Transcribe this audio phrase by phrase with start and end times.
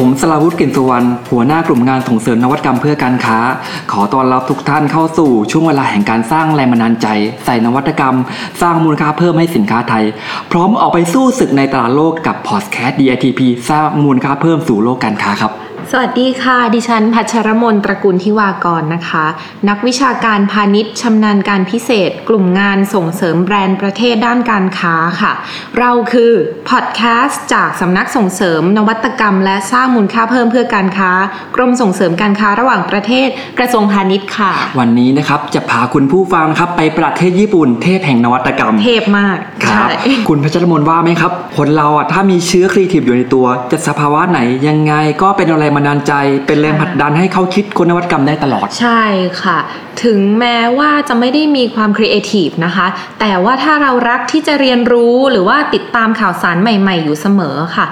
[0.00, 3.38] ผมสลาวุฒิกลิ่นสุวรรณหัวหน้ากลุ่มงานส่งเสริมนวัตกรรมเพื่อการค้า
[3.92, 7.08] ขอต้อนรับทุกท่านเข้าสู่ช่วงเวลาแห่งการสร้างแรงบันดาลใจ
[7.44, 8.14] ใส่นวัตกรรม
[8.62, 10.04] สร้างมูลค่าเพิ่มให้สินค้าไทย
[10.52, 13.40] พร้อมออกไปสู้ศึกในตลาดโลกกับพอดแคสต์ DITP
[13.70, 15.52] สร้างมูลค่าเพิ่มสู่โลกการค้าครับ
[15.92, 19.26] สวัสดีค่ะ ดิฉันพัชรมนตระกูลทิวากรนะคะ
[19.68, 25.32] นักวิชาการพาณิชย์ชำนาญการพิเศษ กลุ่มงานส่งเสริมแบรนด์ประเทศด้านการค้าค่ะ
[25.78, 26.32] เราคือ
[26.70, 31.10] พอดแคสต์จากสำนักส่งเสริม นวัตกรรม และสร้างมูลค่าเพิ่มเพื่อการค้า
[31.56, 46.14] กรมส่งเสริมการค้าระหว่างประเทศกระทรวงพาณิชย์ค่ะ วันนี้นะครับจะพาคุณผู้ฟังครับไปประเทศญี่ปุ่น เทพแห่งนวัตกรรม เทพมากครับใช่คุณพัชรมนว่าไหมครับคนเราอะถ้ามีเชื้อครีเอทีฟอยู่ในตัวจะสภาวะไหนยังไงก็เป็นอะไรบันดาลใจ
[46.46, 49.02] เป็นแรงผลักดันให้เขาคิดค้นนวัตกรรมได้ตลอด ใช่
[49.42, 49.58] ค่ะ
[50.04, 52.86] ถึงแม้ว่าจะไม่ได้มีความครีเอทีฟนะคะ
[53.20, 57.86] แต่ว่าถ้าเรารักที่จะเรียนรู้หรือว่าติดตามข่าวสารใหม่ ๆ อยู่เสมอค่ะ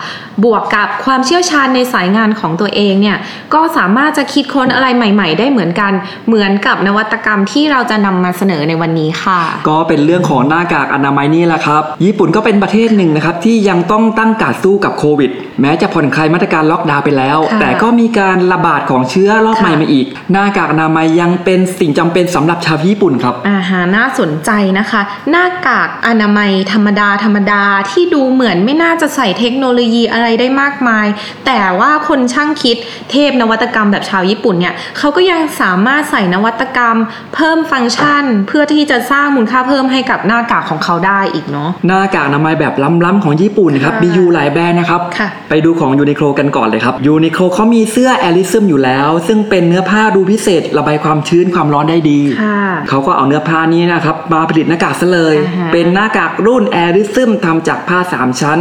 [0.45, 3.19] บวกกับความเชี่ยวชาญในสายงานของตัวเองเนี่ย
[3.55, 5.93] ก็สามารถจะคิดค้นอะไรใหม่ ๆ ได้เหมือนกัน
[6.29, 31.06] เหมือนกับนวัตกรรมที่เราจะนำมาเสนอในวันนี้ค่ะ ก็เป็นเรื่องของหน้ากากอนามัยนี่แหละครับ ญี่ปุ่นก็เป็นประเทศหนึ่งนะครับที่ยังต้องตั้งการสู้กับโควิด แม้จะผ่อนคลายมาตรการล็อกดาวน์ไปแล้วค่ะแต่ก็มีการระบาดของเชื้อรอบค่ะใหม่มาอีก หน้ากากอนามัยยังเป็นสิ่งจำเป็นสำหรับชาวญี่ปุ่นครับอาหารน่าสนใจนะคะ หน้ากากอนามัยธรรมดาธรรมดาที่ดูเหมือนไม่น่าจะใส่เทคโนโลยีอะไรได้มากมาย
[31.47, 32.77] แต่ว่าคนช่างคิด
[33.11, 36.97] เทพนวัตกรรมแบบชาวญี่ปุ่นเนี่ยเขาก็ยังสามารถใส่นวัตกรรม
[37.34, 42.74] เพิ่มฟังก์ชัน เพื่อที่จะสร้างมูลค่าเพิ่มให้กับหน้ากากของเขาได้อีกเนาะหน้ากากอนามัยแบบ
[43.05, 58.58] ล้ำๆของญี่ปุ่นนะครับค่ะมีอยู่หลายแบรนด์นะครับค่ะไปดูของ Uniqlo กันก่อนเลยครับ Uniqlo เขามีเสื้อ AIRism อยู่แล้ว ซึ่งเป็นเนื้อผ้าดูพิเศษระบายความชื้นความร้อนได้ดีค่ะเขาก็เอาเนื้อผ้านี้นะครับมาผลิตหน้ากากซะเลยอ่าฮะเป็นหน้ากากรุ่น AIRism ทำจากผ้า 3 ชั้น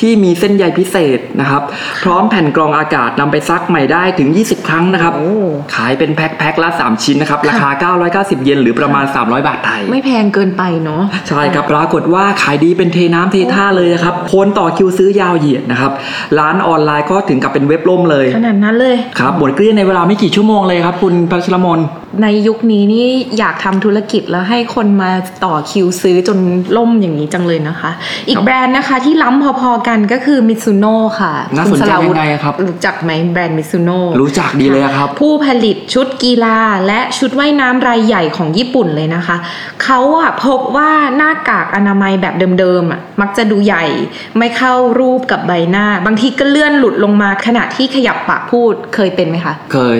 [0.00, 1.62] ที่มีเส้นใยพิเศษนะครับ
[2.02, 5.32] พร้อมแผ่นกรองอากาศนำไปซักใหม่ได้ถึง 20 ครั้งนะครับโอ้
[5.74, 15.92] ขายเป็นแพ็คแพ็คละ 3 ชิ้นนะครับ ราคา 990 เยนหรือประมาณ 300 บาทไทย ไม่แพงเกินไปเนาะใช่ครับปรากฏว่าขายดีเป็นเทน้ำเทท่าเลยนะครับคนต่อคิวซื้อยาวเหยียดนะครับ
[16.38, 21.78] ร้านออนไลน์ก็ถึงกับเป็นเว็บล่มเลยขนาดนั้นเลยครับหมดเกลี้ยงในเวลาไม่กี่ชั่วโมงเลยครับคุณพัชรมน
[22.22, 23.06] ในยุคนี้นี่
[23.38, 25.10] อยากทำธุรกิจแล้วให้คนมา
[25.44, 26.38] ต่อคิวซื้อจน
[26.76, 27.90] ล่มอย่างนี้จังเลยนะคะ
[28.28, 39.36] อีกแบรนด์นะคะที่ล้ำพอๆกันก็คือมิตซูโน่ค่ะน่าสนใจคุณลวุยังธไงครับ รู้จักไหมแบรนด์มิตซูโน่รู้จักดีเลยครับ ผู้ผลิตชุดกีฬาและชุดว่ายน้ำรายใหญ่ของญี่ปุ่นเลยนะคะ
[39.84, 43.84] เขาอะพบว่าหน้ากากอนามัยแบบเดิมๆอะมักจะดูใหญ่
[44.38, 49.98] ไม่เข้ารูปกับใบหน้า บางทีก็เลื่อนหลุดลงมาขณะที่ขยับปากพูดเคยเป็นไหมคะ เคย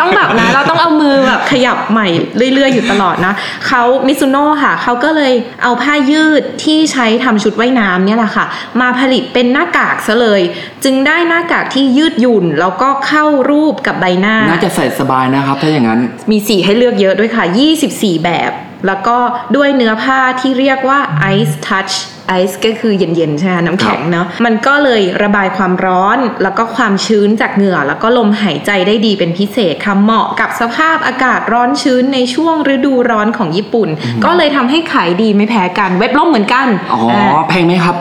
[0.00, 2.08] ต้องแบบนะเราต้องเอามือแบบขยับใหม่
[2.54, 3.34] เรื่อยๆอยู่ตลอดนะ
[3.66, 8.46] เขามิซูโน่ค่ะเขาก็เลยเอาผ้ายืดที่ใช้ทำชุดว่ายน้ำเนี่ยแหละค่ะ
[8.80, 10.42] มาผลิตเป็นหน้ากากซะเลย
[10.84, 16.00] จึงได้หน้ากากที่ยืดหยุ่น แล้วก็เข้ารูปกับใบหน้า น่าจะใส่สบายนะครับ ถ้าอย่างนั้น
[16.30, 17.44] มีสีให้เลือกเยอะด้วยค่ะ
[17.84, 18.52] 24 แบบ
[18.86, 19.18] แล้วก็
[19.56, 21.00] ด้วยเนื้อผ้าที่เรียกว่า
[21.36, 21.94] Ice Touch
[22.40, 33.88] Ice ก็คือเย็นๆใช่ไหมคะน้ำแข็งเนาะมันก็เลยระบายความร้อนแล้วก็ความชื้นจากเหงื่อ แล้วก็ลมหายใจได้ดีเป็นพิเศษค่ะเหมาะกับสภาพอากาศร้อนชื้นในช่วงฤดูร้อนของญี่ปุ่น
[34.24, 37.96] ก็เลยทำให้ขายดีไม่แพ้กันเว็บล่มเหมือนกันอ๋อาแพงไหมครับ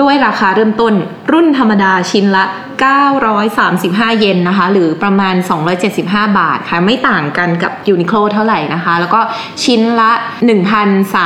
[0.00, 0.94] ด้วยราคาเริ่มต้น
[1.32, 2.44] รุ่นธรรมดาชิ้นละ
[3.32, 5.34] 935 เยนนะคะ หรือประมาณ
[5.86, 9.20] 275 บาทค่ะ ไม่ต่างกันกับยูนิโคลเท่าไหร่นะคะ แล้วก็
[9.64, 10.12] ชิ้นละ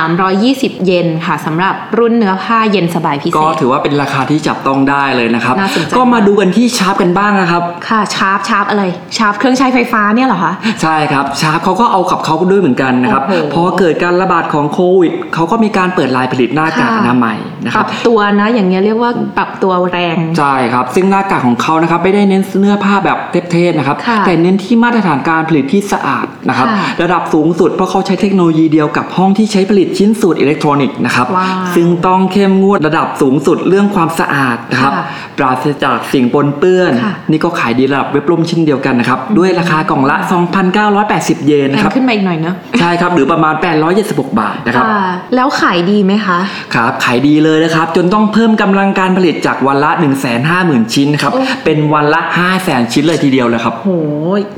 [0.05, 8.83] 1,320 เยนค่ะสำหรับรุ่นเนื้อผ้าเย็นสบายพิเศษก็ถือว่าเป็นราคาที่จับต้องได้เลยนะครับน่าสนใจก็มาดูกันที่ชาร์ปกันบ้างนะครับ ค่ะชาร์ปชาร์ปอะไร
[9.17, 23.17] ชาร์ปเครื่องใช้ไฟฟ้าเนี่ยเหรอคะ ใช่ครับ ชาร์ปเขาก็เอากับเขาด้วยเหมือนกันนะครับโอ้โหพอเกิดการระบาดของโควิดเขาก็มีการเปิดลายผลิตหน้ากากค่ะอนามัยนะปครัรับบตัวนะ อย่างเงี้ยเรียกว่าปรับตัวแรง ใช่ครับ ซึ่งหน้ากากของเขานะครับไม่ได้เน้นเนื้อผ้าแบบ
[23.51, 35.05] เทพๆนะครับค่ะแต่เน้นที่มาตรฐานการผลิตที่สะอาดนะครับค่ะระดับสูงสุดเพราะเขาใช้เทคโนโลยีเดียวกับห้องที่ใช้ผลิตชิ้นส่วนอิเล็กทรอนิกส์นะครับว้าวซึ่งต้องเข้มงวดระดับสูงสุดเรื่องความสะอาดนะครับค่ะ
[35.37, 40.17] ปราศจากสิ่งปนเปื้อน ค่ะนี่ก็ขายดีระดับเว็บล่มเชิ้นเดียวกันนะครับ ด้วยราคากล่องละ
[40.81, 43.53] 2,980 เยนแพนะงครับขึ้นมาอีกหน่อยเนอะใช่ครับหรือประมาณ
[43.97, 45.03] 876 บาทนะครับ ค่ะ
[45.35, 46.39] แล้วขายดีไหมคะ
[46.75, 52.73] ครับขายดีเลยนะครับ จนต้องเพิ่มกำลังการผลิตจากวันละ 1 5 0 0 0 0 ชิ้นครับ โอ้ เป็นวันละ 5 0 0 0
[52.73, 53.91] 0 0 ชิ้นเลยทีเดียวเลยครับ โห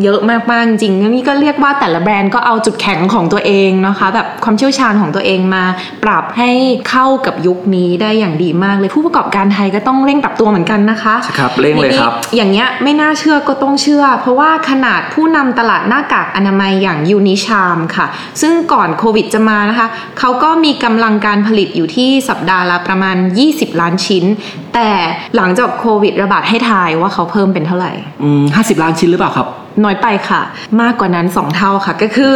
[0.04, 5.64] เยอะมากๆจริงๆนี่ก็เรียกว่าแต่ละแบรนด์ก็เอาจุดแข็งของตัวเองนะคะ แบบความเชี่ยวชาญของตัวเองมา
[6.04, 6.52] ปรับให้
[6.90, 18.06] เข้ากับยุคนี้ได้อย่างดีมากเลยผู้ประกอบการไทยก็ต้องเร่งปรับตัวเหมือนกันนะคะครับเร่งเลยครับนี่อย่างเงี้ยไม่น่าเชื่อก็ต้องเชื่อ เพราะว่าขนาดผู้นำตลาดหน้ากากอนามัยอย่างยูนิชามค่ะ
[18.42, 19.88] ซึ่งก่อนโควิดจะมานะคะ
[20.20, 23.18] เขาก็มีกำลังการผลิตอยู่ที่สัปดาห์ละประมาณ
[23.50, 24.26] 20 ล้านชิ้น
[24.76, 24.90] แต่
[25.36, 27.92] หลังจากโควิดระบาดให้ทายว่าเขาเพิ่มเป็นเท่าไหร่
[28.24, 29.48] อืม50ล้านชิ้นหรือเปล่าครับ
[29.84, 30.42] น้อยไปค่ะ
[30.82, 32.36] มากกว่านั้น 2 เท่าค่ะ ก็คือ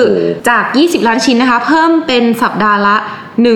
[0.49, 2.95] จาก 20 ล้านชิ้นนะคะ เพิ่มเป็นสัปดาห์ละ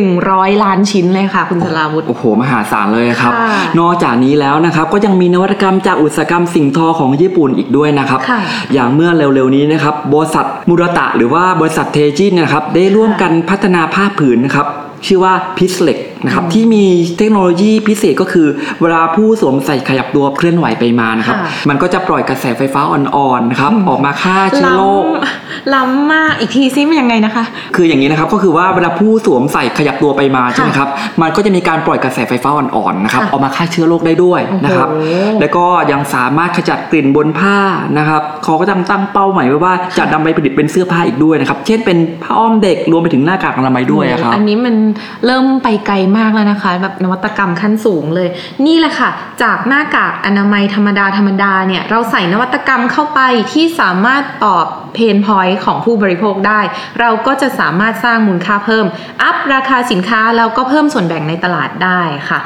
[0.02, 3.50] 100 ล้านชิ้นเลยค่ะ คุณสลาวุธโอ้โห มหาศาลเลยครับค่ะ
[3.80, 8.42] นอกจากนี้แล้วนะครับ ก็ยังมีนวัตกรรมจากอุตสาหกรรมสิ่งทอของญี่ปุ่นอีกด้วยนะครับค่ะ
[8.74, 14.68] อย่างเมื่อเร็วๆนี้นะครับบริษัทมูรตะ หรือว่าบริษัทเทจินนะครับได้ร่วมกันพัฒนาผ้าผืนนะครับ
[15.08, 16.86] ชื่อว่าพิสเล็กนะครับที่มี
[17.18, 18.48] เทคโนโลยีพิเศษก็คือ
[18.82, 27.44] เวลาผู้สวมใส่ขยับตัวเคลื่อนไหวไปมานะครับค่ะมันก็จะปล่อยกระแสไฟฟ้าอ่อนๆนะครับออกมาฆ่าเชื้อโรคล้ำล้ำมากอีกทีซิมันยังไงนะคะ
[27.76, 30.90] คืออย่างนี้นะครับก็คือว่าเวลาผู้สวมใส่ขยับตัวไปมาใช่ไหมครับ
[31.22, 37.58] มันก็จะมีการปล่อยกระแสไฟฟ้าอ่อนๆนะครับค่ะออกมาฆ่าเชื้อโรคได้ด้วยนะครับโอ้โหแล้วก็ยังสามารถขจัดกลิ่นบนผ้า
[37.98, 44.76] นะครับเขาก็ตั้งตั้งเป้าหมายไว้ว่าจะนำไปผลิตเป็นเสื้อผ้าอีกด้วยนะครับเช่นเป็นผ้าอ้อมเด็กรวมไปถึงหน้ากากอนามัยด้วยอะครับอันนี้มัน
[45.26, 48.30] เริ่มไปไกลมากแล้วนะคะ แบบนวัตกรรมขั้นสูงเลย
[48.66, 49.10] นี่แหละค่ะ
[49.44, 53.20] จากหน้ากากอนามัยธรรมดาธรรมดาเนี่ยเราใส่นวัตกรรมเข้าไป
[53.54, 56.62] ที่สามารถตอบเพนพอยต์ของผู้บริโภคได้
[57.00, 58.86] เราก็จะสามารถสร้างมูลค่าเพิ่ม
[59.24, 62.40] อัพราคาสินค้าแล้วก็เพิ่มส่วนแบ่งในตลาดได้ค่ะ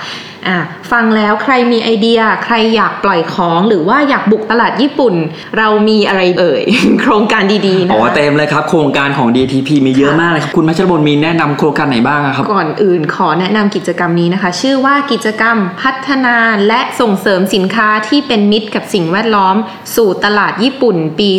[0.50, 0.60] อะ
[0.92, 5.16] ฟังแล้วใครมีไอเดีย ใครอยากปล่อยของหรือว่าอยากบุกตลาดญี่ปุ่น
[5.58, 6.64] เรามีอะไรเอ่ย
[7.02, 16.38] โครงการดีๆนะอ๋อคะเต็มเลยครับ โครงการของ DTP มีเยอะมากเลยครับ คุณพัชรบลมีแนะนำโครงการไหนบ้างอะครับ ก่อนอื่นขอแนะนำกิจกรรมนี้นะคะ ชื่อว่ากิจกรรมพัฒนา
[16.68, 19.56] และส่งเสริมสินค้าที่เป็นมิตรกับสิ่งแวดล้อม
[19.96, 21.30] สู่ตลาดญี่ปุ่นปี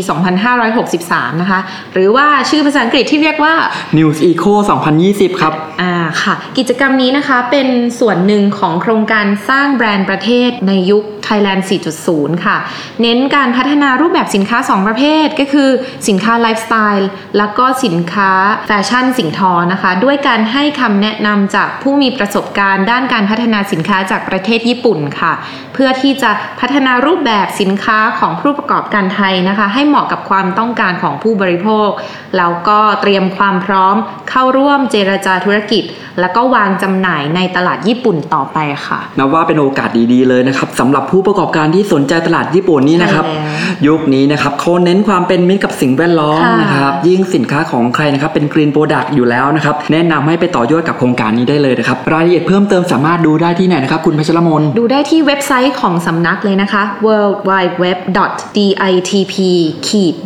[0.67, 1.61] 2563 นะคะ
[1.93, 3.55] หรือว่าชื่อภาษาอังกฤษที่เรียกว่า
[3.99, 4.53] News Eco
[4.97, 7.69] 2020 ครับอ่าค่ะ กิจกรรมนี้นะคะเป็น
[8.01, 11.63] ส่วนหนึ่งของโครงการสร้างแบรนด์ประเทศในยุค Thailand
[12.03, 12.57] 4.0 ค่ะ
[13.03, 15.71] เน้นการพัฒนารูปแบบสินค้า 2 ประเภทก็คือ
[16.09, 17.09] สินค้าไลฟ์สไตล์
[17.39, 18.31] แล้วก็สินค้า
[18.67, 25.33] แฟชั่นสิ่งทอนะคะ ด้วยการให้คำแนะนำจากผู้มีประสบการณ์ด้านการพัฒนาสินค้าจากประเทศญี่ปุ่นค่ะ
[25.75, 31.89] เพื่อที่จะพัฒนารูปแบบสินค้าของผู้ประกอบการไทยนะคะ ให้เหมาะกับความต้องการของผู้บริโภค
[32.37, 33.97] แล้วก็เตรียมความพร้อม
[34.31, 35.85] เข้าร่วมเจรจาธุรกิจ
[36.21, 38.86] แล้วก็วางจำหน่ายในตลาดญี่ปุ่นต่อไปค่ะ
[39.19, 57.09] นับว่าเป็นโอกาสดีๆเลยนะครับสำหรับผู้ประกอบการที่สนใจตลาดญี่ปุ่นนี้นะครับใช่แล้วยุคนี้นะครับเขาเน้นความเป็นมิตรกับสิ่งแวดล้อมค่ะนะครับ ยิ่งสินค้าของใครนะครับเป็นกรีนโปรดักต์อยู่แล้วนะครับ แนะนำให้ไปต่อยอดกับโครงการนี้ได้เลยนะครับ รายละเอียดเพิ่มเติมสามารถดูได้ที่ไหนนะครับ คุณพัชรมน ดูได้ที่เว็บไซต์ของสำนักเลยนะคะ w
[57.51, 57.85] w w
[58.17, 58.59] d
[58.91, 59.35] i t p